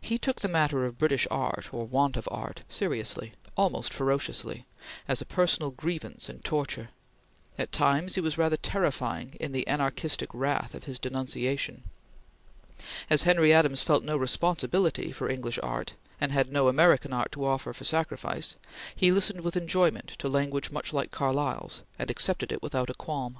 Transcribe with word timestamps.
He 0.00 0.18
took 0.18 0.40
the 0.40 0.48
matter 0.48 0.84
of 0.84 0.98
British 0.98 1.24
art 1.30 1.72
or 1.72 1.86
want 1.86 2.16
of 2.16 2.26
art 2.32 2.64
seriously, 2.68 3.34
almost 3.56 3.94
ferociously, 3.94 4.66
as 5.06 5.20
a 5.20 5.24
personal 5.24 5.70
grievance 5.70 6.28
and 6.28 6.42
torture; 6.42 6.88
at 7.56 7.70
times 7.70 8.16
he 8.16 8.20
was 8.20 8.36
rather 8.36 8.56
terrifying 8.56 9.36
in 9.38 9.52
the 9.52 9.64
anarchistic 9.68 10.30
wrath 10.34 10.74
of 10.74 10.82
his 10.86 10.98
denunciation. 10.98 11.84
As 13.08 13.22
Henry 13.22 13.54
Adams 13.54 13.84
felt 13.84 14.02
no 14.02 14.16
responsibility 14.16 15.12
for 15.12 15.28
English 15.30 15.60
art, 15.62 15.94
and 16.20 16.32
had 16.32 16.52
no 16.52 16.66
American 16.66 17.12
art 17.12 17.30
to 17.30 17.44
offer 17.46 17.72
for 17.72 17.84
sacrifice, 17.84 18.56
he 18.96 19.12
listened 19.12 19.42
with 19.42 19.56
enjoyment 19.56 20.08
to 20.18 20.28
language 20.28 20.72
much 20.72 20.92
like 20.92 21.12
Carlyle's, 21.12 21.84
and 22.00 22.10
accepted 22.10 22.50
it 22.50 22.64
without 22.64 22.90
a 22.90 22.94
qualm. 22.94 23.38